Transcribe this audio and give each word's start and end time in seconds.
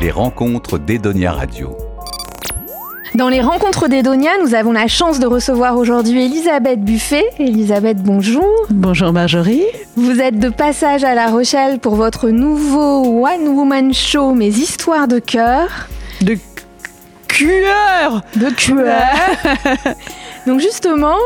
Les 0.00 0.10
rencontres 0.10 0.78
d'Edonia 0.78 1.30
Radio. 1.30 1.76
Dans 3.14 3.28
les 3.28 3.42
rencontres 3.42 3.86
d'Edonia, 3.86 4.30
nous 4.42 4.54
avons 4.54 4.72
la 4.72 4.86
chance 4.86 5.20
de 5.20 5.26
recevoir 5.26 5.76
aujourd'hui 5.76 6.24
Elisabeth 6.24 6.82
Buffet. 6.82 7.26
Elisabeth, 7.38 7.98
bonjour. 7.98 8.66
Bonjour 8.70 9.12
Marjorie. 9.12 9.66
Vous 9.96 10.18
êtes 10.18 10.38
de 10.38 10.48
passage 10.48 11.04
à 11.04 11.14
La 11.14 11.26
Rochelle 11.26 11.80
pour 11.80 11.96
votre 11.96 12.30
nouveau 12.30 13.26
One 13.26 13.48
Woman 13.48 13.92
Show, 13.92 14.32
Mes 14.32 14.48
histoires 14.48 15.06
de 15.06 15.18
cœur. 15.18 15.68
De 16.22 16.38
cœur 17.28 18.22
De 18.36 18.48
cœur 18.54 19.94
Donc 20.46 20.60
justement, 20.60 21.18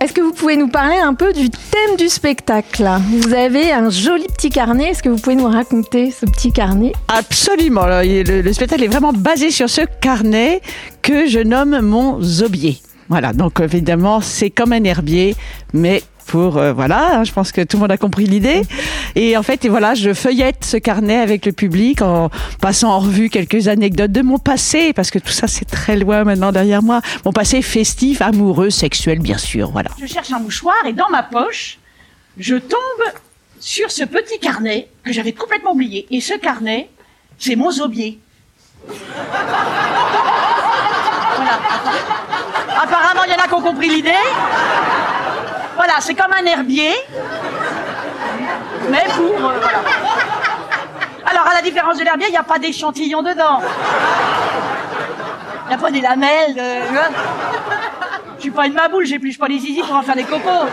est-ce 0.00 0.12
que 0.12 0.20
vous 0.20 0.32
pouvez 0.32 0.56
nous 0.56 0.68
parler 0.68 0.96
un 0.96 1.14
peu 1.14 1.32
du 1.32 1.50
thème 1.50 1.96
du 1.96 2.08
spectacle? 2.08 2.88
Vous 3.08 3.32
avez 3.32 3.72
un 3.72 3.90
joli 3.90 4.26
petit 4.36 4.50
carnet. 4.50 4.90
Est-ce 4.90 5.02
que 5.02 5.08
vous 5.08 5.18
pouvez 5.18 5.36
nous 5.36 5.46
raconter 5.46 6.10
ce 6.10 6.26
petit 6.26 6.52
carnet? 6.52 6.92
Absolument. 7.08 7.86
Le, 7.86 8.42
le, 8.42 8.52
spectacle 8.52 8.84
est 8.84 8.88
vraiment 8.88 9.12
basé 9.12 9.50
sur 9.50 9.70
ce 9.70 9.82
carnet 10.00 10.60
que 11.02 11.26
je 11.26 11.40
nomme 11.40 11.80
mon 11.80 12.20
zobier. 12.20 12.78
Voilà, 13.08 13.32
donc 13.32 13.60
évidemment, 13.60 14.20
c'est 14.20 14.50
comme 14.50 14.72
un 14.72 14.84
herbier, 14.84 15.36
mais 15.72 16.02
pour 16.26 16.56
euh, 16.56 16.72
voilà, 16.72 17.18
hein, 17.18 17.24
je 17.24 17.32
pense 17.32 17.52
que 17.52 17.60
tout 17.60 17.76
le 17.76 17.82
monde 17.82 17.92
a 17.92 17.96
compris 17.96 18.24
l'idée. 18.24 18.62
Et 19.14 19.36
en 19.36 19.42
fait, 19.42 19.64
et 19.64 19.68
voilà, 19.68 19.94
je 19.94 20.12
feuillette 20.12 20.64
ce 20.64 20.76
carnet 20.76 21.18
avec 21.18 21.46
le 21.46 21.52
public 21.52 22.02
en 22.02 22.30
passant 22.60 22.90
en 22.90 22.98
revue 23.00 23.30
quelques 23.30 23.68
anecdotes 23.68 24.12
de 24.12 24.22
mon 24.22 24.38
passé, 24.38 24.92
parce 24.92 25.10
que 25.10 25.18
tout 25.18 25.32
ça 25.32 25.46
c'est 25.46 25.64
très 25.64 25.96
loin 25.96 26.24
maintenant 26.24 26.52
derrière 26.52 26.82
moi. 26.82 27.00
Mon 27.24 27.32
passé 27.32 27.62
festif, 27.62 28.22
amoureux, 28.22 28.70
sexuel, 28.70 29.18
bien 29.20 29.38
sûr. 29.38 29.70
Voilà. 29.70 29.90
Je 30.00 30.06
cherche 30.06 30.32
un 30.32 30.40
mouchoir 30.40 30.76
et 30.86 30.92
dans 30.92 31.08
ma 31.10 31.22
poche, 31.22 31.78
je 32.38 32.56
tombe 32.56 33.04
sur 33.60 33.90
ce 33.90 34.04
petit 34.04 34.38
carnet 34.40 34.88
que 35.04 35.12
j'avais 35.12 35.32
complètement 35.32 35.72
oublié. 35.72 36.06
Et 36.10 36.20
ce 36.20 36.34
carnet, 36.34 36.90
c'est 37.38 37.56
mon 37.56 37.70
zobier. 37.70 38.18
Voilà. 41.36 41.58
Apparemment, 42.82 43.24
il 43.26 43.32
y 43.32 43.34
en 43.34 43.42
a 43.42 43.48
qui 43.48 43.54
ont 43.54 43.60
compris 43.60 43.88
l'idée. 43.88 44.10
Voilà, 45.76 45.94
c'est 46.00 46.14
comme 46.14 46.32
un 46.32 46.44
herbier, 46.46 46.92
mais 48.90 49.04
pour... 49.16 49.48
Euh, 49.48 49.54
voilà. 49.60 49.78
Alors, 51.26 51.46
à 51.48 51.54
la 51.54 51.62
différence 51.62 51.98
de 51.98 52.04
l'herbier, 52.04 52.26
il 52.28 52.32
n'y 52.32 52.36
a 52.36 52.42
pas 52.44 52.58
d'échantillon 52.58 53.22
dedans. 53.22 53.60
Il 55.64 55.68
n'y 55.68 55.74
a 55.74 55.78
pas 55.78 55.90
des 55.90 56.00
lamelles. 56.00 56.54
De... 56.54 56.62
Je 58.36 58.42
suis 58.42 58.50
pas 58.50 58.66
une 58.66 58.74
maboule, 58.74 59.06
j'épluche 59.06 59.38
pas 59.38 59.48
les 59.48 59.58
zizi 59.58 59.82
pour 59.82 59.96
en 59.96 60.02
faire 60.02 60.14
des 60.14 60.24
cocos. 60.24 60.68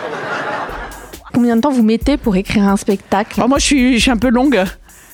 Combien 1.34 1.56
de 1.56 1.62
temps 1.62 1.72
vous 1.72 1.84
mettez 1.84 2.18
pour 2.18 2.36
écrire 2.36 2.68
un 2.68 2.78
spectacle? 2.78 3.42
Oh, 3.44 3.48
Moi, 3.48 3.58
je 3.58 3.66
suis, 3.66 3.98
je 3.98 4.02
suis 4.02 4.12
un 4.12 4.18
peu 4.18 4.30
longue. 4.30 4.64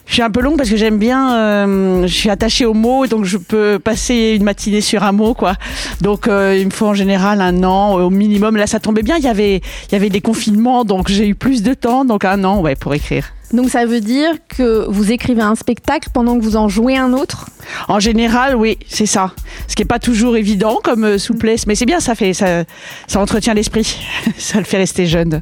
Je 0.08 0.14
suis 0.14 0.22
un 0.22 0.30
peu 0.32 0.42
longue 0.42 0.58
parce 0.58 0.70
que 0.70 0.78
j'aime 0.78 0.98
bien, 0.98 1.36
euh, 1.36 2.08
je 2.08 2.14
suis 2.14 2.30
attachée 2.30 2.66
aux 2.66 2.74
mots, 2.74 3.08
donc 3.08 3.26
je 3.26 3.38
peux 3.38 3.78
passer 3.78 4.36
une 4.38 4.44
matinée 4.44 4.82
sur 4.82 5.04
un 5.04 5.12
mot, 5.12 5.34
quoi. 5.34 5.56
Donc 6.02 6.28
euh, 6.28 6.58
il 6.58 6.66
me 6.66 6.72
faut 6.72 6.88
en 6.88 6.94
général 6.94 7.42
un 7.42 7.64
an 7.64 7.96
au 7.96 8.10
minimum. 8.10 8.56
Là, 8.56 8.68
ça 8.68 8.80
tombait 8.80 9.04
bien, 9.04 9.18
il 9.18 9.24
y 9.24 9.28
avait, 9.28 9.58
il 9.58 9.92
y 9.92 9.96
avait 9.96 10.10
des 10.10 10.22
confinements, 10.22 10.86
donc 10.86 11.10
j'ai 11.10 11.28
eu 11.28 11.36
plus 11.36 11.62
de 11.62 11.74
temps, 11.74 12.06
donc 12.06 12.24
un 12.24 12.44
an, 12.46 12.62
ouais, 12.62 12.76
pour 12.76 12.94
écrire. 12.94 13.26
Donc 13.54 13.70
ça 13.70 13.86
veut 13.86 14.02
dire 14.02 14.30
que 14.50 14.86
vous 14.90 15.12
écrivez 15.12 15.42
un 15.42 15.56
spectacle 15.56 16.10
pendant 16.14 16.38
que 16.38 16.44
vous 16.44 16.58
en 16.58 16.68
jouez 16.68 16.98
un 16.98 17.14
autre? 17.14 17.50
En 17.88 18.00
général, 18.00 18.56
oui, 18.56 18.78
c'est 18.88 19.06
ça. 19.06 19.34
Ce 19.68 19.76
qui 19.76 19.82
n'est 19.82 19.88
pas 19.88 20.00
toujours 20.00 20.38
évident 20.38 20.80
comme 20.84 21.04
euh, 21.04 21.18
souplesse, 21.18 21.68
mais 21.68 21.76
c'est 21.76 21.86
bien, 21.86 22.00
ça 22.00 22.16
fait, 22.16 22.34
ça, 22.34 22.64
ça 23.08 23.20
entretient 23.20 23.54
l'esprit, 23.54 23.98
ça 24.38 24.58
le 24.58 24.66
fait 24.66 24.78
rester 24.78 25.06
jeune. 25.06 25.42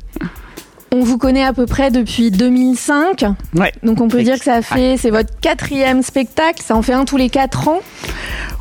On 0.92 1.02
vous 1.02 1.18
connaît 1.18 1.44
à 1.44 1.52
peu 1.52 1.66
près 1.66 1.92
depuis 1.92 2.32
2005. 2.32 3.26
Ouais. 3.56 3.74
Donc 3.84 4.00
on 4.02 4.08
peut 4.08 4.24
dire 4.24 4.38
que 4.38 4.46
ça 4.46 4.62
fait, 4.62 4.96
c'est 4.98 5.10
votre 5.10 5.38
quatrième 5.42 6.04
spectacle, 6.04 6.62
ça 6.64 6.76
en 6.76 6.82
fait 6.82 6.94
un 6.94 7.06
tous 7.06 7.18
les 7.18 7.30
quatre 7.30 7.68
ans. 7.68 7.82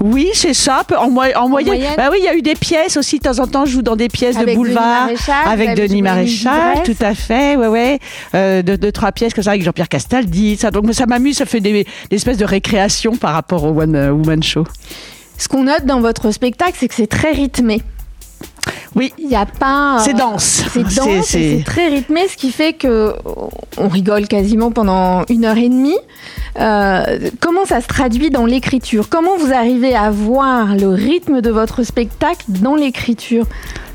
Oui, 0.00 0.30
c'est 0.34 0.54
ça. 0.54 0.82
En, 0.98 1.04
en, 1.04 1.48
moyenne. 1.48 1.94
Bah 1.96 2.08
oui, 2.10 2.18
il 2.20 2.24
y 2.24 2.28
a 2.28 2.34
eu 2.34 2.42
des 2.42 2.54
pièces 2.54 2.96
aussi. 2.96 3.18
De 3.18 3.24
temps 3.24 3.38
en 3.38 3.46
temps, 3.46 3.64
je 3.64 3.72
joue 3.72 3.82
dans 3.82 3.96
des 3.96 4.08
pièces 4.08 4.36
de 4.36 4.54
boulevard 4.54 5.08
avec 5.46 5.76
Denis 5.76 6.02
Maréchal, 6.02 6.82
tout 6.84 6.96
à 7.00 7.14
fait. 7.14 7.56
Ouais, 7.56 7.68
ouais. 7.68 7.98
Euh, 8.34 8.62
de 8.62 8.76
deux, 8.76 8.92
trois 8.92 9.12
pièces 9.12 9.34
comme 9.34 9.44
ça 9.44 9.50
avec 9.50 9.62
Jean-Pierre 9.62 9.88
Castaldi. 9.88 10.56
Ça, 10.56 10.70
donc 10.70 10.92
ça 10.92 11.06
m'amuse. 11.06 11.36
Ça 11.36 11.46
fait 11.46 11.60
des, 11.60 11.84
des, 12.10 12.16
espèces 12.16 12.38
de 12.38 12.44
récréation 12.44 13.16
par 13.16 13.32
rapport 13.32 13.64
au 13.64 13.80
One 13.80 13.96
Woman 14.10 14.42
Show. 14.42 14.64
Ce 15.38 15.48
qu'on 15.48 15.64
note 15.64 15.84
dans 15.84 16.00
votre 16.00 16.30
spectacle, 16.30 16.74
c'est 16.76 16.88
que 16.88 16.94
c'est 16.94 17.06
très 17.06 17.32
rythmé. 17.32 17.82
Oui. 18.94 19.12
Il 19.18 19.28
n'y 19.28 19.36
a 19.36 19.46
pas. 19.46 19.98
C'est 20.00 20.14
dense. 20.14 20.64
C'est 20.70 20.82
dense. 20.82 21.26
C'est 21.26 21.62
très 21.64 21.88
rythmé, 21.88 22.28
ce 22.28 22.36
qui 22.36 22.50
fait 22.52 22.72
que 22.72 23.14
on 23.76 23.88
rigole 23.88 24.28
quasiment 24.28 24.70
pendant 24.70 25.24
une 25.28 25.44
heure 25.44 25.56
et 25.56 25.68
demie. 25.68 25.98
Euh, 26.60 27.30
comment 27.40 27.64
ça 27.64 27.80
se 27.80 27.88
traduit 27.88 28.30
dans 28.30 28.46
l'écriture? 28.46 29.08
Comment 29.08 29.36
vous 29.36 29.52
arrivez 29.52 29.96
à 29.96 30.10
voir 30.10 30.76
le 30.76 30.88
rythme 30.88 31.40
de 31.40 31.50
votre 31.50 31.82
spectacle 31.82 32.44
dans 32.48 32.76
l'écriture? 32.76 33.46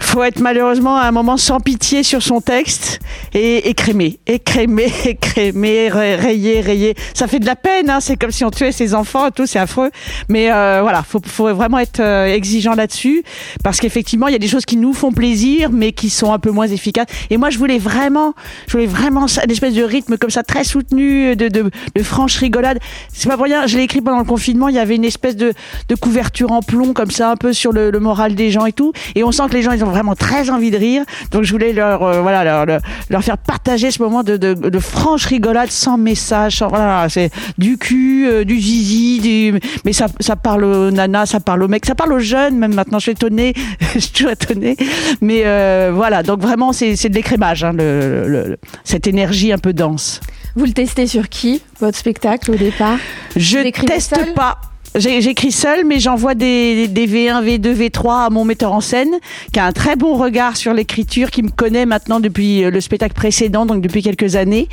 Faut 0.09 0.23
être 0.23 0.39
malheureusement 0.39 0.97
à 0.97 1.03
un 1.03 1.11
moment 1.11 1.37
sans 1.37 1.59
pitié 1.59 2.01
sur 2.01 2.23
son 2.23 2.41
texte 2.41 2.99
et 3.35 3.69
écrémer, 3.69 4.19
écrémer, 4.25 4.91
écrémer, 5.05 5.89
rayer, 5.89 6.61
rayer. 6.61 6.95
Ça 7.13 7.27
fait 7.27 7.37
de 7.37 7.45
la 7.45 7.55
peine, 7.55 7.91
hein. 7.91 7.99
c'est 7.99 8.17
comme 8.17 8.31
si 8.31 8.43
on 8.43 8.49
tuait 8.49 8.71
ses 8.71 8.95
enfants 8.95 9.27
et 9.27 9.31
tout, 9.31 9.45
c'est 9.45 9.59
affreux. 9.59 9.91
Mais 10.27 10.51
euh, 10.51 10.79
voilà, 10.81 11.03
faut, 11.03 11.21
faut 11.23 11.53
vraiment 11.53 11.77
être 11.77 11.99
euh, 11.99 12.25
exigeant 12.25 12.73
là-dessus 12.73 13.23
parce 13.63 13.79
qu'effectivement, 13.79 14.27
il 14.27 14.31
y 14.31 14.35
a 14.35 14.39
des 14.39 14.47
choses 14.47 14.65
qui 14.65 14.77
nous 14.77 14.93
font 14.93 15.11
plaisir, 15.11 15.69
mais 15.71 15.91
qui 15.91 16.09
sont 16.09 16.33
un 16.33 16.39
peu 16.39 16.49
moins 16.49 16.67
efficaces. 16.67 17.05
Et 17.29 17.37
moi, 17.37 17.51
je 17.51 17.59
voulais 17.59 17.77
vraiment, 17.77 18.33
je 18.65 18.71
voulais 18.71 18.87
vraiment 18.87 19.27
une 19.27 19.51
espèce 19.51 19.75
de 19.75 19.83
rythme 19.83 20.17
comme 20.17 20.31
ça, 20.31 20.41
très 20.41 20.63
soutenu, 20.63 21.35
de, 21.35 21.69
franche 22.01 22.37
rigolade. 22.37 22.79
C'est 23.13 23.29
pas 23.29 23.35
pour 23.35 23.45
rien, 23.45 23.67
je 23.67 23.77
l'ai 23.77 23.83
écrit 23.83 24.01
pendant 24.01 24.17
le 24.17 24.25
confinement, 24.25 24.69
il 24.69 24.75
y 24.75 24.79
avait 24.79 24.95
une 24.95 25.05
espèce 25.05 25.35
de, 25.35 25.53
de 25.87 25.95
couverture 25.95 26.51
en 26.51 26.63
plomb 26.63 26.93
comme 26.93 27.11
ça, 27.11 27.29
un 27.29 27.37
peu 27.37 27.53
sur 27.53 27.71
le, 27.73 27.91
le 27.91 27.99
moral 27.99 28.33
des 28.33 28.49
gens 28.49 28.65
et 28.65 28.73
tout. 28.73 28.91
Et 29.13 29.23
on 29.23 29.31
sent 29.31 29.43
que 29.51 29.53
les 29.53 29.61
gens, 29.61 29.71
ils 29.71 29.83
ont 29.83 29.87
vraiment 29.87 29.98
très 30.15 30.49
envie 30.49 30.71
de 30.71 30.77
rire. 30.77 31.03
Donc 31.31 31.43
je 31.43 31.51
voulais 31.51 31.73
leur, 31.73 32.03
euh, 32.03 32.21
voilà, 32.21 32.43
leur, 32.43 32.79
leur, 33.09 33.23
faire 33.23 33.37
partager 33.37 33.91
ce 33.91 34.01
moment 34.01 34.23
de, 34.23 34.37
de, 34.37 34.53
de 34.53 34.79
franche 34.79 35.25
rigolade 35.25 35.71
sans 35.71 35.97
message. 35.97 36.57
Sans, 36.57 36.67
voilà, 36.67 37.07
c'est 37.09 37.31
du 37.57 37.77
cul, 37.77 38.27
euh, 38.27 38.43
du 38.43 38.59
zizi, 38.59 39.19
du, 39.19 39.59
mais 39.85 39.93
ça, 39.93 40.07
ça 40.19 40.35
parle 40.35 40.63
aux 40.63 40.91
nanas, 40.91 41.27
ça 41.27 41.39
parle 41.39 41.63
aux 41.63 41.67
mecs, 41.67 41.85
ça 41.85 41.95
parle 41.95 42.13
aux 42.13 42.19
jeunes, 42.19 42.57
même 42.57 42.73
maintenant. 42.73 42.99
Je 42.99 43.03
suis 43.03 43.11
étonnée, 43.11 43.53
je 43.93 43.99
suis 43.99 44.11
toujours 44.11 44.31
étonnée. 44.31 44.75
Mais 45.21 45.43
euh, 45.45 45.91
voilà, 45.93 46.23
donc 46.23 46.41
vraiment, 46.41 46.73
c'est 46.73 47.09
de 47.09 47.15
l'écrémage, 47.15 47.63
hein, 47.63 47.73
le, 47.73 48.27
le, 48.27 48.57
cette 48.83 49.07
énergie 49.07 49.51
un 49.51 49.57
peu 49.57 49.73
dense. 49.73 50.21
Vous 50.55 50.65
le 50.65 50.73
testez 50.73 51.07
sur 51.07 51.29
qui, 51.29 51.61
votre 51.79 51.97
spectacle, 51.97 52.51
au 52.51 52.55
départ? 52.55 52.97
Je 53.35 53.69
teste 53.85 54.33
pas. 54.33 54.59
J'écris 54.95 55.51
seul, 55.51 55.85
mais 55.85 55.99
j'envoie 55.99 56.33
des, 56.33 56.87
des, 56.87 57.07
V1, 57.07 57.43
V2, 57.43 57.75
V3 57.75 58.25
à 58.25 58.29
mon 58.31 58.43
metteur 58.43 58.73
en 58.73 58.81
scène, 58.81 59.19
qui 59.53 59.59
a 59.59 59.65
un 59.65 59.71
très 59.71 59.95
bon 59.95 60.15
regard 60.15 60.57
sur 60.57 60.73
l'écriture, 60.73 61.29
qui 61.29 61.43
me 61.43 61.49
connaît 61.49 61.85
maintenant 61.85 62.19
depuis 62.19 62.63
euh, 62.63 62.71
le 62.71 62.81
spectacle 62.81 63.13
précédent, 63.13 63.67
donc 63.67 63.81
depuis 63.81 64.01
quelques 64.01 64.35
années. 64.35 64.67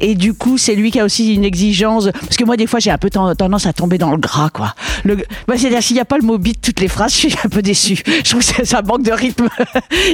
Et 0.00 0.16
du 0.16 0.34
coup, 0.34 0.58
c'est 0.58 0.74
lui 0.74 0.90
qui 0.90 0.98
a 0.98 1.04
aussi 1.04 1.34
une 1.34 1.44
exigence, 1.44 2.10
parce 2.12 2.36
que 2.36 2.44
moi, 2.44 2.56
des 2.56 2.66
fois, 2.66 2.80
j'ai 2.80 2.90
un 2.90 2.98
peu 2.98 3.10
tendance 3.10 3.66
à 3.66 3.72
tomber 3.72 3.96
dans 3.96 4.10
le 4.10 4.16
gras, 4.16 4.50
quoi. 4.50 4.74
Le, 5.04 5.16
bah, 5.46 5.54
c'est-à-dire, 5.56 5.82
s'il 5.82 5.94
n'y 5.94 6.00
a 6.00 6.04
pas 6.04 6.18
le 6.18 6.24
mot 6.24 6.36
beat 6.36 6.60
toutes 6.60 6.80
les 6.80 6.88
phrases, 6.88 7.12
je 7.14 7.18
suis 7.18 7.36
un 7.44 7.48
peu 7.48 7.62
déçu. 7.62 8.02
Je 8.06 8.28
trouve 8.28 8.44
que 8.44 8.64
ça 8.64 8.82
manque 8.82 9.02
de 9.02 9.12
rythme. 9.12 9.48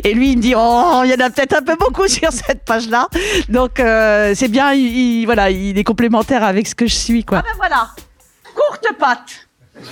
Et 0.05 0.12
lui, 0.12 0.33
il 0.33 0.37
me 0.37 0.43
dit, 0.43 0.55
oh, 0.55 1.00
il 1.05 1.11
y 1.11 1.15
en 1.15 1.25
a 1.25 1.31
peut-être 1.31 1.55
un 1.55 1.62
peu 1.62 1.77
beaucoup 1.81 2.09
sur 2.09 2.31
cette 2.31 2.62
page-là. 2.66 3.09
Donc, 3.49 3.81
euh, 3.81 4.34
c'est 4.34 4.49
bien, 4.49 4.75
il, 4.75 5.25
voilà, 5.25 5.50
il 5.50 5.78
est 5.78 5.84
complémentaire 5.84 6.45
avec 6.45 6.69
ce 6.69 6.75
que 6.75 6.87
je 6.87 6.95
suis, 6.95 7.25
quoi. 7.25 7.39
Ah 7.39 7.49
ben 7.49 7.56
voilà, 7.56 7.91
courte 8.55 8.87
patte. 8.99 9.46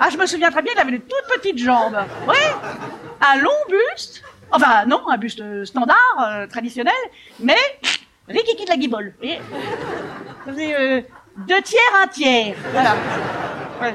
Ah, 0.00 0.10
je 0.10 0.16
me 0.18 0.26
souviens 0.26 0.50
très 0.50 0.62
bien, 0.62 0.72
il 0.74 0.80
avait 0.80 0.90
de 0.92 0.96
toutes 0.98 1.40
petites 1.40 1.58
jambes. 1.58 1.96
Oui, 2.28 2.36
un 3.20 3.36
long 3.38 3.50
buste. 3.68 4.22
Enfin, 4.50 4.84
non, 4.86 5.08
un 5.08 5.16
buste 5.16 5.64
standard, 5.64 5.96
euh, 6.20 6.46
traditionnel, 6.46 6.92
mais 7.40 7.56
rikiki 8.28 8.64
de 8.64 8.70
la 8.70 8.76
guibole. 8.76 9.14
Ça 10.44 10.50
euh, 10.50 11.00
deux 11.38 11.62
tiers, 11.62 11.80
un 12.02 12.06
tiers. 12.08 12.54
Voilà. 12.72 12.94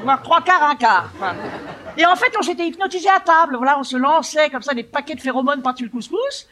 voire 0.02 0.22
trois 0.22 0.40
quarts, 0.42 0.70
un 0.70 0.76
quart. 0.76 1.10
Et 1.96 2.04
en 2.04 2.16
fait, 2.16 2.32
on 2.38 2.42
s'était 2.42 2.66
hypnotisé 2.66 3.08
à 3.08 3.20
table. 3.20 3.56
Voilà, 3.56 3.78
on 3.78 3.84
se 3.84 3.96
lançait 3.96 4.50
comme 4.50 4.62
ça 4.62 4.74
des 4.74 4.84
paquets 4.84 5.14
de 5.14 5.20
phéromones 5.20 5.62
par-dessus 5.62 5.84
le 5.84 5.90
couscous. 5.90 6.48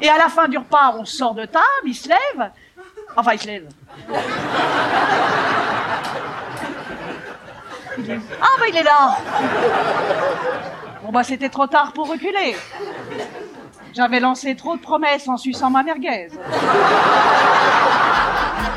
Et 0.00 0.08
à 0.08 0.18
la 0.18 0.28
fin 0.28 0.48
du 0.48 0.58
repas, 0.58 0.94
on 0.98 1.04
sort 1.04 1.34
de 1.34 1.46
table, 1.46 1.64
il 1.84 1.94
se 1.94 2.08
lève. 2.08 2.50
Enfin, 3.16 3.32
il 3.32 3.40
se 3.40 3.46
lève. 3.46 3.64
Ah, 7.98 8.54
bah 8.58 8.66
il 8.68 8.76
est 8.76 8.82
là 8.82 9.16
Bon, 11.02 11.12
bah 11.12 11.22
c'était 11.22 11.48
trop 11.48 11.66
tard 11.66 11.92
pour 11.92 12.08
reculer. 12.08 12.56
J'avais 13.94 14.20
lancé 14.20 14.54
trop 14.54 14.76
de 14.76 14.82
promesses 14.82 15.26
en 15.28 15.38
suçant 15.38 15.70
ma 15.70 15.82
merguez. 15.82 16.28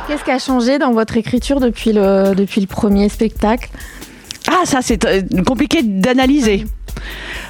Qu'est-ce 0.07 0.23
qui 0.23 0.31
a 0.31 0.39
changé 0.39 0.79
dans 0.79 0.91
votre 0.91 1.17
écriture 1.17 1.59
depuis 1.59 1.91
le, 1.91 2.33
depuis 2.33 2.61
le 2.61 2.67
premier 2.67 3.09
spectacle? 3.09 3.69
Ah, 4.49 4.65
ça 4.65 4.81
c'est 4.81 5.03
euh, 5.05 5.21
compliqué 5.45 5.83
d'analyser. 5.83 6.65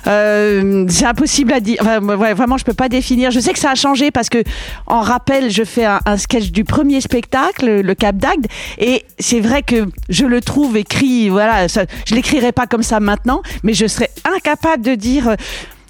Euh, 0.07 0.85
c'est 0.89 1.05
impossible 1.05 1.53
à 1.53 1.59
dire. 1.59 1.77
Vraiment, 1.83 2.57
je 2.57 2.65
peux 2.65 2.73
pas 2.73 2.89
définir. 2.89 3.31
Je 3.31 3.39
sais 3.39 3.53
que 3.53 3.59
ça 3.59 3.71
a 3.71 3.75
changé 3.75 4.11
parce 4.11 4.29
que, 4.29 4.43
en 4.87 5.01
rappel, 5.01 5.49
je 5.49 5.63
fais 5.63 5.85
un, 5.85 6.17
sketch 6.17 6.51
du 6.51 6.63
premier 6.63 7.01
spectacle, 7.01 7.81
le 7.81 7.95
Cap 7.95 8.17
d'Agde, 8.17 8.47
et 8.77 9.05
c'est 9.19 9.39
vrai 9.39 9.63
que 9.63 9.87
je 10.09 10.25
le 10.25 10.41
trouve 10.41 10.77
écrit. 10.77 11.29
Voilà, 11.29 11.67
ça, 11.67 11.85
je 12.05 12.15
l'écrirai 12.15 12.51
pas 12.51 12.67
comme 12.67 12.83
ça 12.83 12.99
maintenant, 12.99 13.41
mais 13.63 13.73
je 13.73 13.87
serais 13.87 14.09
incapable 14.25 14.83
de 14.83 14.95
dire. 14.95 15.35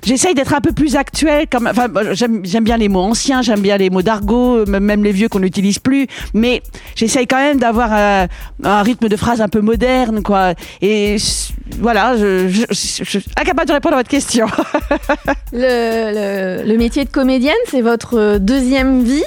Euh, 0.01 0.06
J'essaye 0.07 0.34
d'être 0.34 0.54
un 0.54 0.62
peu 0.62 0.72
plus 0.72 0.96
actuel. 0.96 1.46
Comme, 1.51 1.68
enfin, 1.68 1.88
j'aime, 2.13 2.63
bien 2.63 2.78
les 2.78 2.90
mots 2.90 3.01
anciens, 3.01 3.42
j'aime 3.42 3.60
bien 3.62 3.78
les 3.78 3.90
mots 3.90 4.01
d'argot, 4.01 4.66
même 4.66 4.84
même 4.84 5.04
les 5.04 5.12
vieux 5.12 5.28
qu'on 5.30 5.40
n'utilise 5.40 5.80
plus. 5.80 6.07
Mais 6.34 6.62
j'essaye 6.96 7.28
quand 7.28 7.38
même 7.38 7.60
d'avoir 7.60 7.90
euh, 7.94 8.28
un 8.63 8.81
rythme 8.84 9.10
de 9.10 9.16
phrase 9.16 9.42
un 9.42 9.50
peu 9.50 9.62
moderne, 9.62 10.22
quoi. 10.24 10.54
Et 10.81 11.18
voilà, 11.80 12.16
je, 12.18 12.48
je, 12.50 12.62
je- 12.69 13.04
je 13.04 13.19
suis 13.19 13.31
incapable 13.40 13.68
de 13.68 13.74
répondre 13.74 13.96
à 13.96 13.98
votre 14.00 14.10
question. 14.10 14.48
Le, 15.51 16.62
le- 16.63 16.68
le 16.72 16.78
métier 16.78 17.06
de 17.06 17.10
comédienne, 17.10 17.54
c'est 17.68 17.81
votre 17.81 18.18
euh, 18.18 18.40
deuxième 18.40 19.04
vie? 19.04 19.24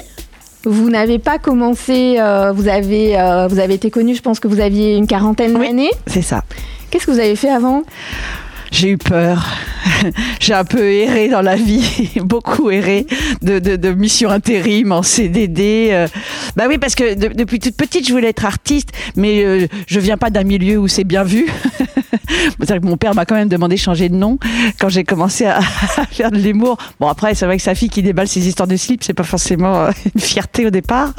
Vous 0.65 0.89
n'avez 0.89 1.19
pas 1.19 1.39
commencé, 1.39 2.15
euh, 2.19 2.53
vous, 2.53 2.69
avez, 2.69 3.19
euh, 3.19 3.47
vous 3.47 3.59
avez 3.59 3.73
été 3.73 3.91
connue, 3.91 4.15
je 4.15 4.21
pense 4.21 4.39
que 4.39 4.47
vous 4.47 4.61
aviez 4.61 4.95
une 4.95 5.07
quarantaine 5.07 5.57
Oui. 5.57 5.67
d'années. 5.67 5.91
C'est 6.07 6.21
ça. 6.21 6.43
Qu'est-ce 6.89 7.05
que 7.05 7.11
vous 7.11 7.19
avez 7.19 7.35
fait 7.35 7.49
avant? 7.49 7.83
J'ai 8.73 8.89
eu 8.89 8.97
peur. 8.97 9.45
J'ai 10.39 10.53
un 10.55 10.63
peu 10.65 10.91
erré 10.91 11.29
dans 11.29 11.41
la 11.43 11.55
vie, 11.55 12.09
beaucoup 12.23 12.71
erré 12.71 13.05
de, 13.43 13.59
de, 13.59 13.75
de 13.75 13.89
mission 13.91 14.29
intérim 14.31 14.91
en 14.91 15.03
CDD. 15.03 15.89
euh. 15.91 16.07
Bah 16.55 16.65
oui, 16.67 16.79
parce 16.79 16.95
que 16.95 17.13
de- 17.13 17.33
depuis 17.35 17.59
toute 17.59 17.75
petite, 17.77 18.07
je 18.07 18.11
voulais 18.13 18.29
être 18.29 18.45
artiste, 18.45 18.89
mais 19.15 19.43
euh, 19.45 19.67
je 19.87 19.99
viens 19.99 20.17
pas 20.17 20.31
d'un 20.31 20.43
milieu 20.43 20.79
où 20.79 20.87
c'est 20.87 21.03
bien 21.03 21.23
vu. 21.23 21.45
C'est-à-dire 22.59 22.81
que 22.81 22.87
mon 22.87 22.97
père 22.97 23.15
m'a 23.15 23.25
quand 23.25 23.35
même 23.35 23.49
demandé 23.49 23.75
de 23.75 23.79
changer 23.79 24.09
de 24.09 24.15
nom 24.15 24.37
quand 24.79 24.89
j'ai 24.89 25.03
commencé 25.03 25.45
à, 25.47 25.61
faire 26.11 26.31
de 26.31 26.37
l'humour. 26.37 26.77
Bon, 26.99 27.07
après, 27.07 27.35
c'est 27.35 27.45
vrai 27.45 27.57
que 27.57 27.63
sa 27.63 27.75
fille 27.75 27.89
qui 27.89 28.01
déballe 28.01 28.27
ses 28.27 28.47
histoires 28.47 28.67
de 28.67 28.75
slip, 28.75 29.03
c'est 29.03 29.13
pas 29.13 29.23
forcément 29.23 29.75
euh, 29.75 29.91
une 30.15 30.21
fierté 30.21 30.65
au 30.65 30.69
départ. 30.69 31.13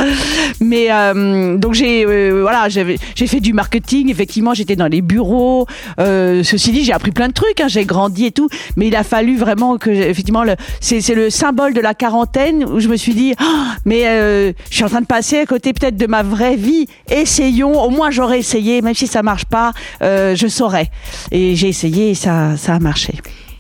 Mais 0.61 0.89
euh, 0.91 1.57
donc 1.57 1.75
j'ai 1.75 2.05
euh, 2.07 2.41
voilà, 2.43 2.69
j'ai 2.69 3.27
fait 3.27 3.41
du 3.41 3.53
marketing. 3.53 4.11
Effectivement, 4.11 4.55
j'étais 4.55 4.77
dans 4.77 4.89
les 4.89 5.03
bureaux. 5.03 5.67
Euh, 6.01 6.43
ceci 6.43 6.73
dit, 6.73 6.85
j'ai 6.85 6.93
appris 6.93 7.11
plein 7.11 7.29
de 7.29 7.33
trucs. 7.33 7.61
hein, 7.61 7.69
j'ai 7.69 7.85
grandi 7.85 8.27
et 8.27 8.33
tout. 8.33 8.49
Mais 8.77 8.89
il 8.89 8.97
a 8.97 9.05
fallu 9.05 9.37
vraiment 9.37 9.79
que 9.79 9.91
effectivement, 9.91 10.45
c'est 10.81 11.01
c'est 11.01 11.15
le 11.15 11.31
symbole 11.31 11.75
de 11.75 11.81
la 11.81 11.95
quarantaine 11.95 12.65
où 12.65 12.81
je 12.81 12.89
me 12.89 12.97
suis 12.97 13.15
dit, 13.15 13.35
Ah, 13.39 13.77
mais 13.85 14.07
euh, 14.07 14.53
je 14.71 14.75
suis 14.75 14.85
en 14.85 14.89
train 14.89 15.01
de 15.01 15.07
passer 15.07 15.39
à 15.39 15.47
côté 15.47 15.73
peut-être 15.73 15.97
de 15.97 16.07
ma 16.07 16.23
vraie 16.23 16.57
vie. 16.57 16.87
Essayons. 17.11 17.81
Au 17.83 17.91
moins, 17.91 18.11
j'aurais 18.11 18.39
essayé, 18.39 18.83
même 18.83 18.95
si 18.95 19.07
ça 19.07 19.23
marche 19.23 19.45
pas, 19.45 19.73
euh, 20.03 20.35
je 20.35 20.47
saurais. 20.47 20.84
Et 21.31 21.57
j'ai 21.57 21.69
essayé 21.69 22.11
et 22.11 22.15
ça 22.15 22.57
ça 22.57 22.75
a 22.75 22.79
marché. 22.79 23.15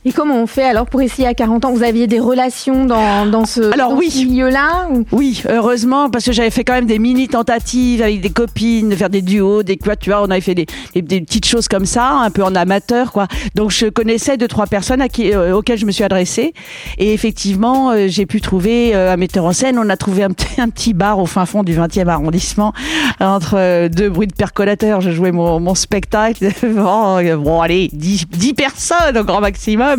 Et 0.06 0.12
comment 0.12 0.34
on 0.36 0.46
fait 0.46 0.64
alors 0.64 0.84
pour 0.86 1.00
essayer 1.00 1.26
à 1.26 1.32
40 1.34 1.64
ans? 1.64 1.72
Vous 1.72 1.82
aviez 1.82 2.06
des 2.06 2.20
relations 2.20 2.84
dans, 2.84 3.24
dans 3.24 3.46
ce, 3.46 3.72
Alors 3.72 3.92
dans 3.92 3.96
oui. 3.98 4.10
ce 4.10 4.18
milieu-là 4.24 4.88
ou- 4.90 5.04
Oui, 5.12 5.42
heureusement, 5.48 6.10
parce 6.10 6.24
que 6.26 6.32
j'avais 6.32 6.50
fait 6.50 6.62
quand 6.62 6.74
même 6.74 6.84
des 6.86 6.98
mini 6.98 7.26
tentatives 7.26 8.02
avec 8.02 8.20
des 8.20 8.28
copines, 8.30 8.90
de 8.90 8.96
faire 8.96 9.08
des 9.08 9.22
duos, 9.22 9.62
des 9.62 9.76
quatuors. 9.78 10.24
On 10.26 10.30
avait 10.30 10.42
fait 10.42 10.54
des, 10.54 10.66
des, 10.94 11.00
des 11.00 11.20
petites 11.22 11.46
choses 11.46 11.68
comme 11.68 11.86
ça, 11.86 12.10
un 12.10 12.30
peu 12.30 12.44
en 12.44 12.54
amateur, 12.54 13.12
quoi. 13.12 13.28
Donc 13.54 13.70
je 13.70 13.86
connaissais 13.86 14.36
deux 14.36 14.46
trois 14.48 14.66
personnes 14.66 15.00
à 15.00 15.08
qui, 15.08 15.32
euh, 15.32 15.56
auxquelles 15.56 15.78
je 15.78 15.86
me 15.86 15.90
suis 15.90 16.04
adressée, 16.04 16.52
et 16.98 17.14
effectivement, 17.14 17.90
euh, 17.92 18.06
j'ai 18.08 18.26
pu 18.26 18.40
trouver 18.42 18.94
euh, 18.94 19.12
un 19.14 19.16
metteur 19.16 19.44
en 19.46 19.52
scène. 19.54 19.78
On 19.78 19.88
a 19.88 19.96
trouvé 19.96 20.22
un, 20.24 20.30
petit- 20.30 20.60
un 20.60 20.68
petit 20.68 20.92
bar 20.92 21.18
au 21.18 21.24
fin 21.26 21.46
fond 21.46 21.62
du 21.62 21.74
20e 21.74 22.08
arrondissement, 22.08 22.74
entre 23.20 23.88
deux 23.88 24.10
bruits 24.10 24.26
de 24.26 24.34
percolateurs. 24.34 25.00
Je 25.00 25.10
jouais 25.12 25.32
mon, 25.32 25.60
mon 25.60 25.74
spectacle. 25.74 26.46
bon, 26.62 27.36
bon, 27.38 27.60
allez, 27.62 27.88
10, 27.92 28.26
10 28.30 28.52
personnes 28.54 29.16
au 29.16 29.24
grand 29.24 29.40
maximum. 29.40 29.93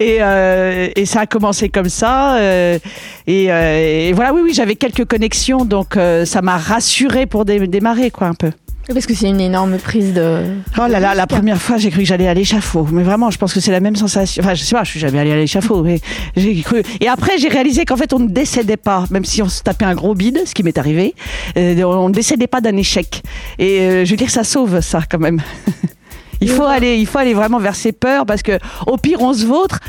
Et, 0.00 0.18
euh, 0.20 0.88
et 0.96 1.06
ça 1.06 1.20
a 1.20 1.26
commencé 1.26 1.68
comme 1.68 1.88
ça. 1.88 2.36
euh, 2.36 2.78
et, 3.26 3.52
euh, 3.52 4.08
et 4.08 4.12
voilà, 4.12 4.32
oui, 4.34 4.40
oui, 4.44 4.52
j'avais 4.54 4.74
quelques 4.76 5.04
connexions, 5.04 5.64
donc 5.64 5.96
ça 6.24 6.42
m'a 6.42 6.56
rassuré 6.58 7.26
pour 7.26 7.44
dé- 7.44 7.66
démarrer, 7.66 8.10
quoi, 8.10 8.26
un 8.28 8.34
peu. 8.34 8.50
Parce 8.92 9.06
que 9.06 9.14
c'est 9.14 9.30
une 9.30 9.40
énorme 9.40 9.78
prise 9.78 10.12
de. 10.12 10.42
Oh 10.76 10.86
là 10.86 11.00
là, 11.00 11.14
la 11.14 11.26
première 11.26 11.56
fois, 11.58 11.78
j'ai 11.78 11.88
cru 11.88 12.00
que 12.00 12.04
j'allais 12.06 12.28
à 12.28 12.34
l'échafaud. 12.34 12.86
Mais 12.92 13.02
vraiment, 13.02 13.30
je 13.30 13.38
pense 13.38 13.54
que 13.54 13.60
c'est 13.60 13.70
la 13.72 13.80
même 13.80 13.96
sensation. 13.96 14.42
Enfin, 14.44 14.52
je 14.52 14.62
sais 14.62 14.74
pas, 14.76 14.84
je 14.84 14.90
suis 14.90 15.00
jamais 15.00 15.18
allée 15.20 15.32
à 15.32 15.36
l'échafaud, 15.36 15.82
mais 15.82 16.00
j'ai 16.36 16.54
cru. 16.60 16.82
Et 17.00 17.08
après, 17.08 17.38
j'ai 17.38 17.48
réalisé 17.48 17.86
qu'en 17.86 17.96
fait, 17.96 18.12
on 18.12 18.18
ne 18.18 18.28
décédait 18.28 18.76
pas, 18.76 19.06
même 19.10 19.24
si 19.24 19.40
on 19.40 19.48
se 19.48 19.62
tapait 19.62 19.86
un 19.86 19.94
gros 19.94 20.14
bide, 20.14 20.42
ce 20.44 20.52
qui 20.54 20.62
m'est 20.62 20.76
arrivé. 20.76 21.14
on 21.56 22.08
ne 22.10 22.12
décédait 22.12 22.46
pas 22.46 22.60
d'un 22.60 22.76
échec. 22.76 23.22
Et 23.58 24.04
je 24.04 24.10
veux 24.10 24.16
dire, 24.18 24.28
ça 24.28 24.44
sauve 24.44 24.78
ça, 24.82 25.00
quand 25.10 25.18
même. 25.18 25.40
il 26.40 26.48
faut 26.48 26.64
aller, 26.64 26.96
il 26.96 27.06
faut 27.06 27.18
aller 27.18 27.34
vraiment 27.34 27.58
vers 27.58 27.74
ses 27.74 27.92
peurs, 27.92 28.26
parce 28.26 28.42
que 28.42 28.58
au 28.86 28.96
pire, 28.96 29.20
on 29.20 29.32
se 29.32 29.44
vautre. 29.44 29.80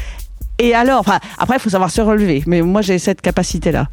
Et 0.58 0.74
alors, 0.74 1.06
après, 1.38 1.58
il 1.58 1.60
faut 1.60 1.70
savoir 1.70 1.92
se 1.92 2.02
relever. 2.02 2.44
Mais 2.48 2.62
moi, 2.62 2.82
j'ai 2.82 2.98
cette 2.98 3.22
capacité-là. 3.22 3.88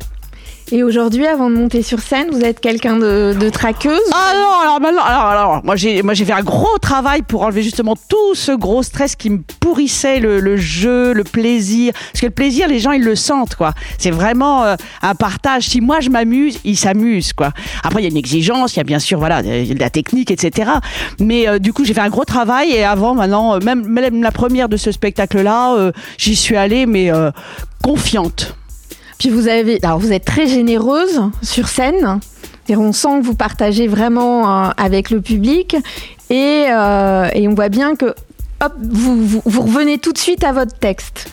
Et 0.71 0.83
aujourd'hui, 0.83 1.27
avant 1.27 1.51
de 1.51 1.57
monter 1.57 1.83
sur 1.83 2.01
scène, 2.01 2.29
vous 2.31 2.41
êtes 2.41 2.61
quelqu'un 2.61 2.97
de, 2.97 3.35
de 3.39 3.51
traqueuse 3.51 4.01
Ah 4.15 4.33
non, 4.35 4.63
alors 4.63 4.81
maintenant, 4.81 5.03
alors, 5.03 5.25
alors, 5.27 5.61
moi 5.65 5.77
j'ai, 5.77 6.03
moi 6.03 6.15
j'ai 6.15 6.25
fait 6.25 6.33
un 6.33 6.43
gros 6.43 6.79
travail 6.79 7.23
pour 7.23 7.43
enlever 7.43 7.63
justement 7.63 7.95
tout 8.09 8.35
ce 8.35 8.53
gros 8.53 8.83
stress 8.83 9.17
qui 9.17 9.31
me 9.31 9.41
pourrissait 9.61 10.21
le, 10.21 10.41
le 10.41 10.57
jeu, 10.57 11.13
le 11.13 11.25
plaisir. 11.25 11.93
Parce 11.95 12.21
que 12.21 12.27
le 12.27 12.33
plaisir, 12.33 12.69
les 12.69 12.79
gens 12.79 12.93
ils 12.93 13.03
le 13.03 13.17
sentent 13.17 13.55
quoi. 13.55 13.73
C'est 13.99 14.11
vraiment 14.11 14.65
euh, 14.65 14.77
un 15.03 15.15
partage. 15.15 15.65
Si 15.65 15.81
moi 15.81 16.01
je 16.01 16.11
m'amuse, 16.11 16.59
ils 16.65 16.77
s'amusent 16.77 17.33
quoi. 17.33 17.51
Après 17.83 18.01
il 18.01 18.05
y 18.05 18.07
a 18.07 18.11
une 18.11 18.17
exigence, 18.17 18.75
il 18.75 18.79
y 18.79 18.81
a 18.81 18.85
bien 18.85 18.99
sûr 18.99 19.19
voilà 19.19 19.43
de 19.43 19.79
la 19.79 19.91
technique, 19.91 20.31
etc. 20.31 20.71
Mais 21.21 21.49
euh, 21.49 21.59
du 21.59 21.73
coup 21.73 21.85
j'ai 21.85 21.95
fait 21.95 22.01
un 22.01 22.11
gros 22.11 22.25
travail 22.25 22.71
et 22.71 22.85
avant 22.85 23.15
maintenant, 23.15 23.57
euh, 23.57 23.59
même, 23.63 23.87
même 23.87 24.23
la 24.23 24.33
première 24.33 24.69
de 24.69 24.77
ce 24.77 24.93
spectacle 24.93 25.43
là, 25.43 25.93
j'y 26.19 26.37
suis 26.37 26.57
allée 26.57 26.87
mais 26.87 27.11
euh, 27.13 27.31
confiante. 27.83 28.55
Vous 29.31 29.49
êtes 29.49 30.25
très 30.25 30.47
généreuse 30.47 31.23
sur 31.43 31.69
scène. 31.69 32.21
On 32.71 32.93
sent 32.93 33.21
que 33.21 33.27
vous 33.27 33.35
partagez 33.35 33.87
vraiment 33.87 34.67
euh, 34.67 34.71
avec 34.79 35.11
le 35.11 35.21
public 35.21 35.77
et, 36.31 36.67
euh, 36.71 37.29
et 37.35 37.47
on 37.47 37.55
voit 37.55 37.69
bien 37.69 37.97
que 37.97 38.15
hop, 38.65 38.73
vous 38.79 39.43
revenez 39.45 39.99
tout 39.99 40.13
de 40.13 40.19
suite 40.19 40.43
à 40.43 40.53
votre 40.53 40.79
texte. 40.79 41.31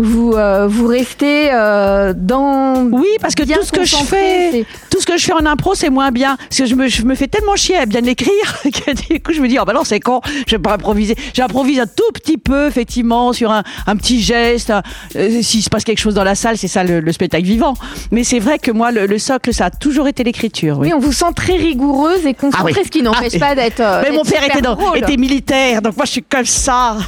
Vous, 0.00 0.32
euh, 0.34 0.68
vous 0.68 0.86
restez 0.86 1.50
euh, 1.52 2.12
dans. 2.16 2.84
Oui, 2.92 3.08
parce 3.20 3.34
que 3.34 3.42
tout 3.42 3.62
ce 3.64 3.72
que 3.72 3.84
je 3.84 3.96
fais, 3.96 4.64
tout 4.90 5.00
ce 5.00 5.06
que 5.06 5.16
je 5.18 5.24
fais 5.24 5.32
en 5.32 5.44
impro, 5.44 5.74
c'est 5.74 5.90
moins 5.90 6.12
bien. 6.12 6.36
Parce 6.36 6.58
que 6.58 6.66
je 6.66 6.74
me, 6.76 6.86
je 6.88 7.02
me 7.02 7.16
fais 7.16 7.26
tellement 7.26 7.56
chier 7.56 7.76
à 7.76 7.84
bien 7.86 8.04
écrire 8.04 8.30
que 8.64 8.94
du 9.12 9.20
coup, 9.20 9.32
je 9.32 9.40
me 9.40 9.48
dis, 9.48 9.58
oh 9.60 9.64
bah 9.64 9.72
non, 9.72 9.82
c'est 9.84 9.98
con, 10.00 10.20
je 10.46 10.54
vais 10.56 10.62
pas 10.62 10.74
improviser. 10.74 11.16
J'improvise 11.34 11.80
un 11.80 11.86
tout 11.86 12.10
petit 12.14 12.38
peu, 12.38 12.68
effectivement, 12.68 13.32
sur 13.32 13.50
un, 13.50 13.64
un 13.88 13.96
petit 13.96 14.20
geste. 14.22 14.72
euh, 15.16 15.42
S'il 15.42 15.62
se 15.64 15.68
passe 15.70 15.82
quelque 15.84 15.98
chose 15.98 16.14
dans 16.14 16.24
la 16.24 16.34
salle, 16.36 16.56
c'est 16.58 16.68
ça 16.68 16.84
le, 16.84 17.00
le 17.00 17.12
spectacle 17.12 17.44
vivant. 17.44 17.74
Mais 18.12 18.22
c'est 18.22 18.38
vrai 18.38 18.58
que 18.60 18.70
moi, 18.70 18.92
le, 18.92 19.06
le 19.06 19.18
socle, 19.18 19.52
ça 19.52 19.66
a 19.66 19.70
toujours 19.70 20.06
été 20.06 20.22
l'écriture. 20.22 20.78
Oui. 20.78 20.88
Oui, 20.88 20.94
on 20.94 21.00
vous 21.00 21.12
sent 21.12 21.32
très 21.34 21.56
rigoureuse 21.56 22.24
et 22.24 22.34
concentrée, 22.34 22.72
Ah 22.76 22.78
oui. 22.78 22.84
ce 22.86 22.90
qui 22.90 23.02
n'empêche 23.02 23.32
Ah, 23.36 23.38
pas 23.40 23.54
d'être. 23.56 23.80
euh, 23.80 24.02
Mais 24.04 24.10
mon 24.16 24.22
père 24.22 24.42
était, 24.44 24.60
dans- 24.62 24.94
était 24.94 25.16
militaire, 25.16 25.82
donc 25.82 25.96
moi, 25.96 26.06
je 26.06 26.12
suis 26.12 26.22
comme 26.22 26.46
ça. 26.46 26.96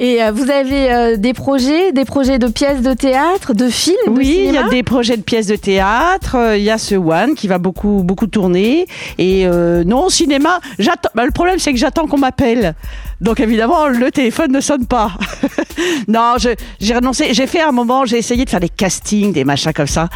Et 0.00 0.22
euh, 0.22 0.30
vous 0.30 0.48
avez 0.48 0.92
euh, 0.92 1.16
des 1.16 1.32
projets, 1.32 1.90
des 1.90 2.04
projets 2.04 2.38
de 2.38 2.46
pièces 2.46 2.82
de 2.82 2.94
théâtre, 2.94 3.52
de 3.52 3.68
films, 3.68 3.96
Oui, 4.06 4.44
il 4.46 4.54
y 4.54 4.56
a 4.56 4.68
des 4.68 4.84
projets 4.84 5.16
de 5.16 5.22
pièces 5.22 5.48
de 5.48 5.56
théâtre. 5.56 6.36
euh, 6.36 6.56
Il 6.56 6.62
y 6.62 6.70
a 6.70 6.78
ce 6.78 6.94
One 6.94 7.34
qui 7.34 7.48
va 7.48 7.58
beaucoup 7.58 8.02
beaucoup 8.04 8.28
tourner. 8.28 8.86
Et 9.18 9.44
euh, 9.44 9.82
non, 9.82 10.04
au 10.04 10.10
cinéma, 10.10 10.60
j'attends. 10.78 11.08
bah, 11.16 11.24
le 11.24 11.32
problème, 11.32 11.58
c'est 11.58 11.72
que 11.72 11.78
j'attends 11.80 12.06
qu'on 12.06 12.18
m'appelle. 12.18 12.76
Donc 13.20 13.40
évidemment, 13.40 13.88
le 13.88 14.12
téléphone 14.12 14.52
ne 14.52 14.60
sonne 14.60 14.86
pas. 14.86 15.10
non, 16.08 16.36
j'ai 16.38 16.94
renoncé. 16.94 17.34
J'ai 17.34 17.48
fait 17.48 17.60
un 17.60 17.72
moment, 17.72 18.04
j'ai 18.04 18.18
essayé 18.18 18.44
de 18.44 18.50
faire 18.50 18.60
des 18.60 18.68
castings, 18.68 19.32
des 19.32 19.42
machins 19.42 19.72
comme 19.72 19.88
ça. 19.88 20.08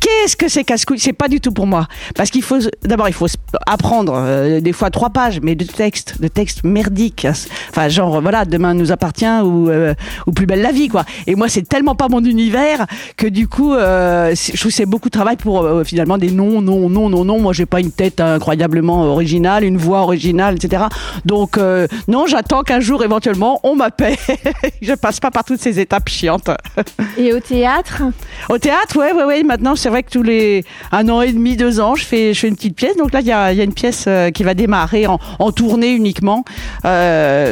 Qu'est-ce 0.00 0.36
que 0.36 0.48
c'est 0.48 0.64
casse-couille? 0.64 0.98
C'est 0.98 1.12
pas 1.12 1.28
du 1.28 1.40
tout 1.40 1.52
pour 1.52 1.68
moi. 1.68 1.86
Parce 2.16 2.30
qu'il 2.30 2.42
faut 2.42 2.58
d'abord, 2.82 3.06
il 3.08 3.14
faut 3.14 3.28
apprendre 3.66 4.14
euh, 4.16 4.60
des 4.60 4.72
fois 4.72 4.90
trois 4.90 5.10
pages, 5.10 5.38
mais 5.40 5.54
de 5.54 5.64
textes, 5.64 6.20
de 6.20 6.26
textes 6.26 6.64
merdiques. 6.64 7.24
hein. 7.24 7.32
Enfin, 7.70 7.88
genre 7.88 8.20
voilà, 8.20 8.44
demain 8.44 8.74
nous 8.74 8.90
appartient 8.90 9.27
ou 9.44 9.68
euh, 9.68 9.94
ou 10.26 10.32
plus 10.32 10.46
belle 10.46 10.62
la 10.62 10.72
vie, 10.72 10.88
quoi. 10.88 11.04
Et 11.26 11.34
moi, 11.34 11.48
c'est 11.48 11.66
tellement 11.68 11.94
pas 11.94 12.08
mon 12.08 12.24
univers 12.24 12.86
que 13.16 13.26
du 13.26 13.48
coup, 13.48 13.74
euh, 13.74 14.34
je 14.34 14.56
trouve 14.56 14.70
que 14.70 14.76
c'est 14.76 14.86
beaucoup 14.86 15.08
de 15.08 15.12
travail 15.12 15.36
pour 15.36 15.62
euh, 15.62 15.84
finalement 15.84 16.18
des 16.18 16.30
noms, 16.30 16.60
non, 16.60 16.88
non, 16.88 17.08
non, 17.08 17.24
non. 17.24 17.40
Moi, 17.40 17.52
j'ai 17.52 17.66
pas 17.66 17.80
une 17.80 17.92
tête 17.92 18.20
incroyablement 18.20 19.02
originale, 19.04 19.64
une 19.64 19.76
voix 19.76 20.00
originale, 20.00 20.56
etc. 20.56 20.84
Donc 21.24 21.58
euh, 21.58 21.86
non, 22.06 22.26
j'attends 22.26 22.62
qu'un 22.62 22.80
jour 22.80 23.04
éventuellement 23.04 23.60
on 23.62 23.76
m'appelle. 23.76 24.16
je 24.82 24.94
passe 24.94 25.20
pas 25.20 25.30
par 25.30 25.44
toutes 25.44 25.60
ces 25.60 25.80
étapes 25.80 26.08
chiantes. 26.08 26.50
Et 27.18 27.32
au 27.32 27.40
théâtre? 27.40 28.02
Au 28.48 28.58
théâtre, 28.58 28.98
ouais, 28.98 29.12
ouais, 29.12 29.24
ouais. 29.24 29.42
Maintenant, 29.42 29.76
c'est 29.76 29.88
vrai 29.88 30.02
que 30.02 30.10
tous 30.10 30.22
les 30.22 30.64
un 30.92 31.08
an 31.08 31.22
et 31.22 31.32
demi, 31.32 31.56
deux 31.56 31.80
ans, 31.80 31.94
je 31.94 32.04
fais, 32.04 32.34
je 32.34 32.40
fais 32.40 32.48
une 32.48 32.56
petite 32.56 32.76
pièce. 32.76 32.96
Donc 32.96 33.12
là, 33.12 33.20
il 33.20 33.26
y 33.26 33.32
a, 33.32 33.52
il 33.52 33.58
y 33.58 33.60
a 33.60 33.64
une 33.64 33.74
pièce 33.74 34.08
qui 34.34 34.42
va 34.42 34.54
démarrer 34.54 35.06
en, 35.06 35.18
en 35.38 35.52
tournée 35.52 35.90
uniquement 35.90 36.44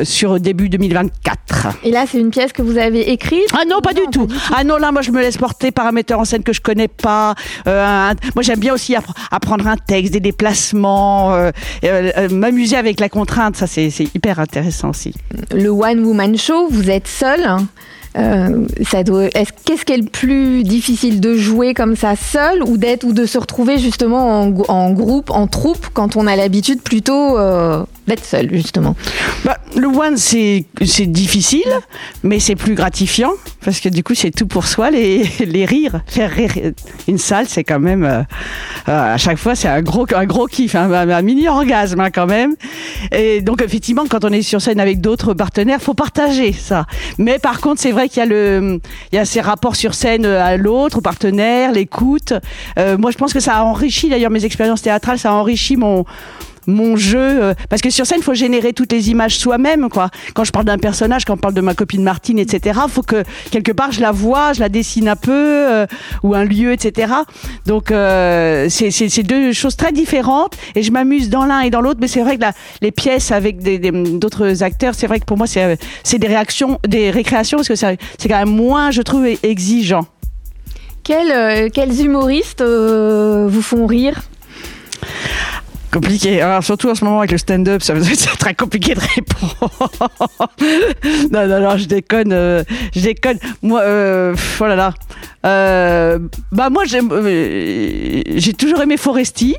sur 0.04 0.40
début 0.40 0.68
2024. 0.68 1.65
Théâtre. 1.73 1.78
Et 1.85 1.90
là, 1.90 2.04
c'est 2.11 2.18
une 2.18 2.30
pièce 2.30 2.52
que 2.52 2.62
vous 2.62 2.78
avez 2.78 3.11
écrite 3.12 3.46
Ah 3.52 3.64
non, 3.68 3.80
pas 3.80 3.92
du 3.94 4.00
Non, 4.02 4.11
tout. 4.11 4.26
pas 4.26 4.35
du 4.35 4.40
Ah 4.56 4.64
non, 4.64 4.76
là, 4.76 4.92
moi, 4.92 5.02
je 5.02 5.11
me 5.11 5.20
laisse 5.20 5.37
porter 5.37 5.70
par 5.70 5.87
un 5.87 5.92
metteur 5.92 6.18
en 6.20 6.25
scène 6.25 6.42
que 6.42 6.52
je 6.52 6.61
connais 6.61 6.88
pas. 6.88 7.35
Euh, 7.66 8.11
un- 8.11 8.14
moi, 8.35 8.42
j'aime 8.42 8.58
bien 8.61 8.75
aussi 8.75 8.94
appre- 8.94 9.14
apprendre 9.30 9.66
un 9.66 9.76
texte, 9.76 10.12
des 10.12 10.20
déplacements, 10.20 11.35
euh, 11.35 11.50
euh, 11.85 12.28
m'amuser 12.30 12.76
avec 12.76 13.00
la 13.00 13.08
contrainte. 13.08 13.56
Ça, 13.56 13.66
c'est 13.66 13.88
hyper 14.14 14.38
intéressant 14.40 14.90
aussi. 14.90 15.12
Le 15.52 15.68
One 15.70 16.04
Woman 16.04 16.37
Show, 16.37 16.68
vous 16.70 16.90
êtes 16.90 17.08
seul. 17.08 17.40
hein. 17.44 17.66
Euh, 18.18 18.64
ça 18.90 19.02
doit. 19.04 19.25
est-ce- 19.35 19.52
Qu'est-ce 19.66 19.85
qui 19.85 19.92
est 19.92 19.99
le 19.99 20.06
plus 20.06 20.62
difficile 20.62 21.20
de 21.20 21.37
jouer 21.37 21.75
comme 21.75 21.96
ça 21.96 22.14
seul 22.16 22.62
ou 22.62 22.78
d'être 22.78 23.04
ou 23.04 23.12
de 23.12 23.26
se 23.26 23.37
retrouver 23.37 23.76
justement 23.76 24.40
en, 24.40 24.90
groupe, 24.92 25.28
en 25.30 25.46
troupe, 25.46 25.88
quand 25.92 26.16
on 26.16 26.26
a 26.26 26.35
l'habitude 26.35 26.80
plutôt 26.80 27.37
euh, 27.37 27.85
d'être 28.06 28.25
seul 28.25 28.48
justement. 28.52 28.94
Bah, 29.44 29.58
le 29.76 29.86
one, 29.88 30.16
c'est 30.16 30.64
difficile, 31.06 31.68
mais 32.22 32.40
c'est 32.40 32.54
plus 32.56 32.75
gratifiant 32.75 33.32
parce 33.64 33.80
que 33.80 33.88
du 33.88 34.02
coup, 34.02 34.14
c'est 34.14 34.30
tout 34.30 34.46
pour 34.46 34.66
soi, 34.66 34.90
les, 34.90 35.25
les 35.46 35.64
rires. 35.64 36.00
Faire 36.06 36.30
rire 36.30 36.52
une 37.08 37.18
salle, 37.18 37.46
c'est 37.48 37.64
quand 37.64 37.80
même 37.80 38.04
euh, 38.04 38.22
euh, 38.88 39.14
à 39.14 39.18
chaque 39.18 39.38
fois, 39.38 39.54
c'est 39.54 39.68
un 39.68 39.82
gros 39.82 40.06
un 40.14 40.25
gros 40.25 40.46
kiff, 40.46 40.75
un, 40.76 40.90
un- 40.92 41.08
un 41.10 41.22
mini 41.22 41.48
orgasme 41.48 42.00
hein, 42.00 42.10
quand 42.10 42.26
même. 42.26 42.54
Et 43.12 43.40
donc 43.40 43.60
effectivement, 43.62 44.04
quand 44.08 44.25
on 44.25 44.30
est 44.30 44.42
sur 44.42 44.60
scène 44.62 44.80
avec 44.80 45.00
d'autres 45.00 45.34
partenaires, 45.34 45.80
faut 45.82 45.94
partager 45.94 46.52
ça. 46.52 46.86
Mais 47.18 47.38
par 47.38 47.60
contre, 47.60 47.80
c'est 47.80 47.92
vrai 47.92 48.08
qu'il 48.08 48.18
y 48.18 48.22
a 48.22 48.26
le 48.26 48.80
il 49.12 49.16
y 49.16 49.18
a 49.18 49.25
ces 49.25 49.40
rapports 49.40 49.76
sur 49.76 49.94
scène 49.94 50.25
euh, 50.26 50.42
à 50.44 50.56
l'autre, 50.56 50.98
au 50.98 51.00
partenaire, 51.00 51.72
l'écoute. 51.72 52.32
Euh, 52.78 52.96
moi, 52.98 53.10
je 53.10 53.16
pense 53.16 53.32
que 53.32 53.40
ça 53.40 53.56
a 53.56 53.62
enrichi 53.64 54.08
d'ailleurs 54.08 54.30
mes 54.30 54.44
expériences 54.44 54.82
théâtrales, 54.82 55.18
ça 55.18 55.30
a 55.30 55.34
enrichi 55.34 55.76
mon 55.76 56.04
mon 56.66 56.96
jeu 56.96 57.18
euh, 57.18 57.54
parce 57.68 57.82
que 57.82 57.90
sur 57.90 58.06
scène 58.06 58.18
il 58.20 58.25
faut 58.25 58.35
générer 58.35 58.73
toutes 58.73 58.92
les 58.92 59.11
images 59.11 59.38
soi-même 59.38 59.88
quoi. 59.88 60.11
Quand 60.35 60.44
je 60.44 60.52
parle 60.52 60.66
d'un 60.66 60.78
personnage 60.78 61.25
quand 61.25 61.35
on 61.35 61.38
parle 61.38 61.54
de 61.54 61.61
ma 61.61 61.75
copine 61.75 62.02
Martine 62.02 62.38
etc 62.38 62.80
faut 62.88 63.02
que 63.02 63.23
quelque 63.50 63.73
part 63.73 63.92
je 63.92 64.00
la 64.00 64.12
vois 64.12 64.52
je 64.52 64.61
la 64.61 64.68
dessine 64.68 65.08
un 65.08 65.16
peu 65.16 65.32
euh, 65.32 65.87
ou 66.23 66.35
un 66.35 66.44
lieu 66.44 66.73
etc 66.73 67.12
donc 67.66 67.90
euh, 67.90 68.68
c'est 68.68 69.23
deux 69.23 69.52
choses 69.52 69.76
très 69.76 69.92
différentes 69.92 70.56
et 70.75 70.82
je 70.82 70.92
m'amuse 70.92 71.30
dans 71.30 71.44
l'un 71.44 71.61
et 71.61 71.70
dans 71.70 71.80
l'autre 71.80 71.99
mais 72.00 72.08
c'est 72.08 72.23
vrai 72.23 72.37
que 72.37 72.44
les 72.80 72.90
pièces 72.90 73.32
avec 73.32 73.62
d'autres 74.18 74.62
acteurs 74.62 74.94
c'est 74.94 75.06
vrai 75.06 75.20
que 75.20 75.25
pour 75.25 75.37
moi 75.37 75.46
c'est 75.46 75.62
euh, 75.62 75.76
des 76.18 76.26
réactions 76.26 76.78
des 76.87 77.11
récréations 77.11 77.58
parce 77.58 77.68
que 77.68 77.75
c'est 77.75 78.28
quand 78.28 78.38
même 78.38 78.54
moins 78.54 78.90
je 78.90 79.02
trouve 79.02 79.26
exigeant. 79.42 80.06
Quels, 81.04 81.30
euh, 81.30 81.68
quels 81.73 82.00
humoristes 82.04 82.62
vous 82.62 83.62
font 83.62 83.87
rire? 83.87 84.23
Compliqué. 85.96 86.42
Alors, 86.42 86.62
surtout 86.62 86.90
en 86.90 86.94
ce 86.94 87.02
moment 87.06 87.20
avec 87.20 87.32
le 87.32 87.38
stand-up, 87.38 87.82
ça 87.82 87.94
c'est 88.02 88.26
très 88.38 88.54
compliqué 88.54 88.94
de 88.94 89.00
répondre. 89.00 89.70
non, 91.32 91.46
non, 91.46 91.60
non, 91.62 91.78
je 91.78 91.86
déconne. 91.86 92.34
euh, 92.34 92.62
je 92.94 93.00
déconne. 93.00 93.38
Moi, 93.62 93.80
euh, 93.80 94.36
oh 94.60 94.66
là 94.66 94.76
là. 94.76 94.94
Euh, 95.46 96.18
bah 96.52 96.68
moi, 96.68 96.84
euh, 96.92 98.22
j'ai 98.34 98.52
toujours 98.52 98.82
aimé 98.82 98.98
Foresti. 98.98 99.56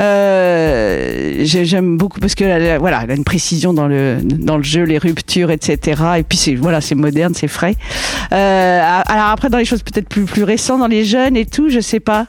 Euh, 0.00 1.42
j'ai- 1.44 1.64
j'aime 1.64 1.96
beaucoup 1.96 2.18
parce 2.20 2.34
que 2.34 2.44
a- 2.44 2.78
voilà, 2.78 3.00
elle 3.04 3.10
a 3.10 3.14
une 3.14 3.24
précision 3.24 3.72
dans 3.72 3.86
le 3.86 4.18
dans 4.22 4.56
le 4.56 4.62
jeu, 4.62 4.82
les 4.84 4.98
ruptures, 4.98 5.50
etc. 5.50 6.00
Et 6.18 6.22
puis 6.22 6.38
c'est 6.38 6.54
voilà, 6.54 6.80
c'est 6.80 6.94
moderne, 6.94 7.34
c'est 7.34 7.48
frais. 7.48 7.74
Euh, 8.32 8.80
alors 9.06 9.26
après 9.28 9.48
dans 9.50 9.58
les 9.58 9.64
choses 9.64 9.82
peut-être 9.82 10.08
plus 10.08 10.24
plus 10.24 10.44
récentes, 10.44 10.80
dans 10.80 10.86
les 10.88 11.04
jeunes 11.04 11.36
et 11.36 11.46
tout, 11.46 11.68
je 11.68 11.80
sais 11.80 12.00
pas. 12.00 12.26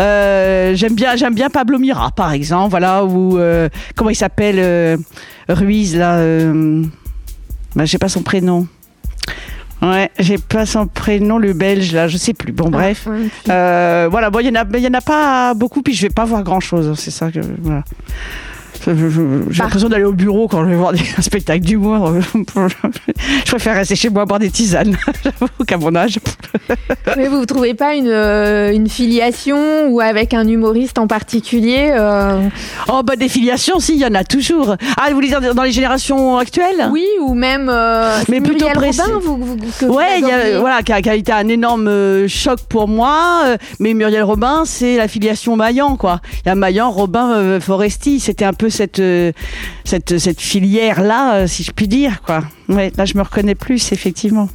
Euh, 0.00 0.74
j'aime 0.74 0.94
bien 0.94 1.16
j'aime 1.16 1.34
bien 1.34 1.48
Pablo 1.50 1.78
Mira 1.78 2.10
par 2.10 2.32
exemple, 2.32 2.70
voilà 2.70 3.04
ou 3.04 3.38
euh, 3.38 3.68
comment 3.94 4.10
il 4.10 4.16
s'appelle 4.16 4.56
euh, 4.58 4.96
Ruiz 5.48 5.96
là. 5.96 6.16
Euh, 6.16 6.82
bah, 7.76 7.84
j'ai 7.84 7.98
pas 7.98 8.08
son 8.08 8.22
prénom. 8.22 8.66
Ouais, 9.82 10.10
j'ai 10.18 10.38
pas 10.38 10.64
son 10.64 10.86
prénom, 10.86 11.38
le 11.38 11.52
belge 11.54 11.92
là, 11.92 12.06
je 12.06 12.16
sais 12.16 12.34
plus. 12.34 12.52
Bon 12.52 12.70
bref. 12.70 13.06
Ah, 13.06 13.10
ouais. 13.10 13.28
Euh, 13.50 14.08
voilà, 14.10 14.30
bon, 14.30 14.38
il 14.38 14.46
y 14.46 14.50
en 14.50 14.54
a, 14.54 14.64
il 14.74 14.80
y 14.80 14.86
en 14.86 14.94
a 14.94 15.00
pas 15.00 15.54
beaucoup, 15.54 15.82
puis 15.82 15.92
je 15.92 16.02
vais 16.02 16.10
pas 16.10 16.24
voir 16.24 16.44
grand 16.44 16.60
chose. 16.60 16.96
C'est 16.96 17.10
ça 17.10 17.32
que 17.32 17.40
voilà. 17.60 17.82
J'ai 18.86 19.62
l'impression 19.62 19.88
d'aller 19.88 20.04
au 20.04 20.12
bureau 20.12 20.48
quand 20.48 20.64
je 20.64 20.70
vais 20.70 20.76
voir 20.76 20.92
des 20.92 21.00
un 21.16 21.22
spectacle 21.22 21.60
d'humour. 21.64 22.12
je 22.34 23.50
préfère 23.50 23.74
rester 23.76 23.96
chez 23.96 24.08
moi 24.10 24.24
boire 24.24 24.40
des 24.40 24.50
tisanes. 24.50 24.96
J'avoue 25.24 25.64
qu'à 25.66 25.76
mon 25.78 25.94
âge. 25.94 26.18
Mais 27.16 27.28
vous 27.28 27.40
ne 27.40 27.44
trouvez 27.44 27.74
pas 27.74 27.94
une, 27.94 28.08
euh, 28.08 28.72
une 28.72 28.88
filiation 28.88 29.88
ou 29.88 30.00
avec 30.00 30.34
un 30.34 30.46
humoriste 30.46 30.98
en 30.98 31.06
particulier 31.06 31.90
euh, 31.96 32.40
Oh 32.88 33.02
bah 33.04 33.16
des 33.16 33.28
filiations, 33.28 33.78
si, 33.80 33.94
il 33.94 34.00
y 34.00 34.06
en 34.06 34.14
a 34.14 34.24
toujours. 34.24 34.76
Ah, 34.96 35.06
vous 35.08 35.14
voulez 35.14 35.28
dire 35.28 35.54
dans 35.54 35.62
les 35.62 35.72
générations 35.72 36.36
actuelles? 36.38 36.88
Oui, 36.90 37.06
ou 37.20 37.34
même 37.34 37.68
euh, 37.72 38.18
Mais 38.28 38.40
plutôt 38.40 38.64
Muriel 38.66 38.76
précis. 38.76 39.00
Robin, 39.02 39.18
vous, 39.22 39.36
vous- 39.36 39.56
que 39.78 39.84
vous 39.86 39.92
Ouais, 39.94 40.18
il 40.20 40.26
y 40.26 40.30
a- 40.30 40.58
voilà, 40.60 40.82
qui 40.82 40.92
a, 40.92 41.00
qui 41.02 41.08
a 41.10 41.14
été 41.14 41.32
un 41.32 41.48
énorme 41.48 41.88
euh, 41.88 42.28
choc 42.28 42.60
pour 42.68 42.88
moi. 42.88 43.42
euh, 43.46 43.56
mais 43.78 43.94
Muriel 43.94 44.22
Robin, 44.24 44.62
c'est 44.64 44.96
la 44.96 45.08
filiation 45.08 45.56
Maillan, 45.56 45.96
quoi. 45.96 46.20
Il 46.44 46.48
y 46.48 46.50
a 46.50 46.54
Maillan, 46.54 46.90
Robin, 46.90 47.58
Foresti. 47.60 48.20
C'était 48.20 48.44
un 48.44 48.52
peu 48.52 48.70
cette 48.72 48.98
euh, 48.98 49.32
cette 49.84 50.18
cette 50.18 50.40
filière 50.40 51.02
là, 51.02 51.46
si 51.46 51.62
je 51.62 51.70
puis 51.70 51.86
dire, 51.86 52.22
quoi. 52.22 52.42
Ouais, 52.68 52.92
là 52.96 53.04
je 53.04 53.16
me 53.16 53.22
reconnais 53.22 53.54
plus 53.54 53.92
effectivement. 53.92 54.48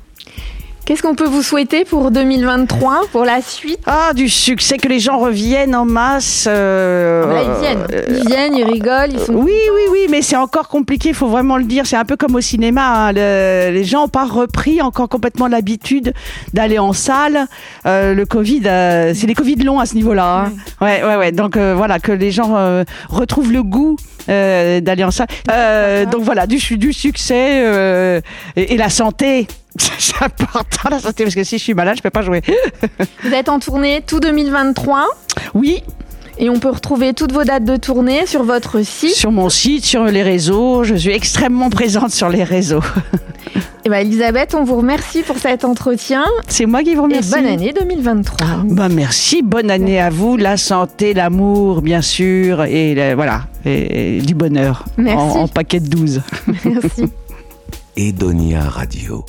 Qu'est-ce 0.87 1.01
qu'on 1.01 1.15
peut 1.15 1.27
vous 1.27 1.41
souhaiter 1.41 1.83
pour 1.83 2.11
2023, 2.11 3.01
pour 3.11 3.25
la 3.25 3.41
suite? 3.41 3.79
Ah, 3.85 4.13
du 4.15 4.29
succès, 4.29 4.77
que 4.77 4.87
les 4.87 5.01
gens 5.01 5.17
reviennent 5.17 5.75
en 5.75 5.83
masse. 5.83 6.45
euh, 6.47 7.25
Ah, 7.29 7.33
Là, 7.33 7.41
ils 7.43 7.61
viennent. 7.61 7.87
euh, 7.91 8.05
Ils 8.21 8.25
viennent, 8.25 8.55
ils 8.55 8.63
rigolent, 8.63 9.09
ils 9.11 9.19
sont. 9.19 9.33
Oui, 9.33 9.51
oui, 9.75 9.81
oui, 9.91 9.99
mais 10.09 10.21
c'est 10.21 10.37
encore 10.37 10.69
compliqué, 10.69 11.09
il 11.09 11.13
faut 11.15 11.27
vraiment 11.27 11.57
le 11.57 11.65
dire. 11.65 11.85
C'est 11.85 11.97
un 11.97 12.05
peu 12.05 12.15
comme 12.15 12.35
au 12.35 12.39
cinéma. 12.41 13.07
hein. 13.07 13.11
Le- 13.11 13.71
les 13.73 13.83
gens 13.83 14.03
n'ont 14.03 14.07
pas 14.07 14.23
repris 14.23 14.81
encore 14.81 15.09
complètement 15.09 15.47
l'habitude 15.49 16.13
d'aller 16.53 16.79
en 16.79 16.93
salle. 16.93 17.47
Euh, 17.85 18.13
le 18.13 18.25
Covid, 18.25 18.61
euh, 18.67 19.11
c'est 19.13 19.27
les 19.27 19.33
Covid 19.35 19.55
longs 19.57 19.81
à 19.81 19.85
ce 19.85 19.95
niveau-là. 19.95 20.45
hein. 20.47 20.51
Ouais, 20.79 21.03
ouais, 21.03 21.17
ouais. 21.17 21.31
Donc 21.33 21.57
euh, 21.57 21.73
voilà, 21.75 21.99
que 21.99 22.13
les 22.13 22.31
gens 22.31 22.55
euh, 22.55 22.85
retrouvent 23.09 23.51
le 23.51 23.61
goût 23.61 23.97
euh, 24.29 25.11
salle. 25.11 25.27
Euh, 25.51 26.05
donc 26.05 26.23
voilà, 26.23 26.47
du, 26.47 26.57
du 26.77 26.93
succès 26.93 27.63
euh, 27.65 28.21
et, 28.55 28.73
et 28.73 28.77
la 28.77 28.89
santé. 28.89 29.47
C'est 29.99 30.23
important 30.23 30.89
la 30.89 30.99
santé 30.99 31.23
parce 31.23 31.35
que 31.35 31.43
si 31.43 31.57
je 31.57 31.63
suis 31.63 31.73
malade, 31.73 31.95
je 31.97 32.01
peux 32.01 32.09
pas 32.09 32.23
jouer. 32.23 32.41
Vous 33.23 33.33
êtes 33.33 33.49
en 33.49 33.59
tournée 33.59 34.01
tout 34.05 34.19
2023 34.19 35.07
Oui, 35.53 35.83
et 36.39 36.49
on 36.49 36.59
peut 36.59 36.69
retrouver 36.69 37.13
toutes 37.13 37.31
vos 37.31 37.43
dates 37.43 37.65
de 37.65 37.77
tournée 37.77 38.25
sur 38.25 38.43
votre 38.43 38.83
site. 38.83 39.15
sur 39.15 39.31
mon 39.31 39.49
site, 39.49 39.85
sur 39.85 40.05
les 40.05 40.23
réseaux, 40.23 40.83
je 40.83 40.95
suis 40.95 41.11
extrêmement 41.11 41.69
présente 41.69 42.11
sur 42.11 42.29
les 42.29 42.43
réseaux. 42.43 42.83
Et 43.87 43.89
ben, 43.89 44.05
Elisabeth, 44.05 44.53
on 44.53 44.65
vous 44.65 44.75
remercie 44.75 45.21
pour 45.23 45.37
cet 45.37 45.63
entretien 45.63 46.25
C'est 46.49 46.65
moi 46.65 46.83
qui 46.83 46.93
vous 46.93 47.03
et 47.03 47.03
remercie. 47.03 47.31
bonne 47.31 47.45
année 47.45 47.71
2023. 47.71 48.47
Bah 48.65 48.89
merci, 48.89 49.41
bonne 49.41 49.71
année 49.71 49.97
à 49.97 50.09
vous, 50.09 50.35
la 50.35 50.57
santé, 50.57 51.13
l'amour, 51.13 51.81
bien 51.81 52.01
sûr, 52.01 52.65
et 52.65 52.93
le- 52.93 53.15
voilà, 53.15 53.43
et, 53.63 54.17
et 54.17 54.21
du 54.21 54.35
bonheur 54.35 54.83
Merci. 54.97 55.37
En, 55.37 55.43
en 55.43 55.47
paquet 55.47 55.79
de 55.79 55.87
12. 55.87 56.21
Merci. 56.65 57.05
Edonia 57.95 58.59
Radio. 58.63 59.23